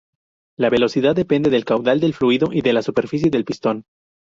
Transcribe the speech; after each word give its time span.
La 0.57 0.71
velocidad 0.71 1.15
depende 1.15 1.51
del 1.51 1.63
caudal 1.63 1.99
de 1.99 2.11
fluido 2.11 2.49
y 2.51 2.63
de 2.63 2.73
la 2.73 2.81
superficie 2.81 3.29
del 3.29 3.45
pistón. 3.45 3.85